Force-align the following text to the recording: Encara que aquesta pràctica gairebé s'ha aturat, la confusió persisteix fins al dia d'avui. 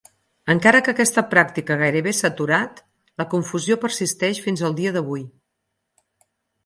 Encara 0.51 0.79
que 0.85 0.93
aquesta 0.95 1.23
pràctica 1.33 1.77
gairebé 1.81 2.13
s'ha 2.19 2.31
aturat, 2.33 2.81
la 3.23 3.27
confusió 3.35 3.77
persisteix 3.87 4.41
fins 4.47 4.65
al 4.71 4.75
dia 4.81 4.95
d'avui. 4.97 5.27